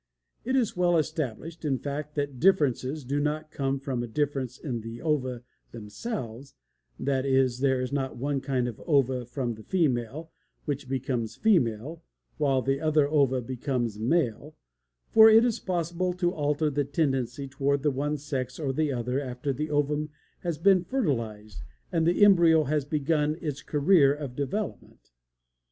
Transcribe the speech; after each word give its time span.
It 0.43 0.55
is 0.55 0.75
well 0.75 0.97
established, 0.97 1.63
in 1.63 1.77
fact, 1.77 2.15
that 2.15 2.39
differences 2.39 3.05
do 3.05 3.19
not 3.19 3.51
come 3.51 3.77
from 3.79 4.01
a 4.01 4.07
difference 4.07 4.57
in 4.57 4.81
the 4.81 4.99
ova 4.99 5.43
themselves; 5.71 6.55
that 6.99 7.23
is, 7.23 7.59
there 7.59 7.79
is 7.81 7.93
not 7.93 8.17
one 8.17 8.41
kind 8.41 8.67
of 8.67 8.81
ova 8.87 9.27
from 9.27 9.53
the 9.53 9.61
female 9.63 10.31
which 10.65 10.89
becomes 10.89 11.35
female, 11.35 12.01
while 12.39 12.65
other 12.81 13.07
ova 13.07 13.41
become 13.41 13.87
male, 13.99 14.55
for 15.11 15.29
it 15.29 15.45
is 15.45 15.59
possible 15.59 16.13
to 16.13 16.33
alter 16.33 16.71
the 16.71 16.83
tendency 16.83 17.47
toward 17.47 17.83
the 17.83 17.91
one 17.91 18.17
sex 18.17 18.57
or 18.57 18.73
the 18.73 18.91
other 18.91 19.19
after 19.21 19.53
the 19.53 19.69
ovum 19.69 20.09
has 20.39 20.57
been 20.57 20.83
fertilized 20.83 21.61
and 21.91 22.07
the 22.07 22.25
embryo 22.25 22.63
has 22.63 22.85
begun 22.85 23.37
its 23.39 23.61
career 23.61 24.11
of 24.11 24.35
development. 24.35 25.11